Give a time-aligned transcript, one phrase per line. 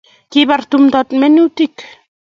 [0.31, 1.73] Kibar tumdo minutik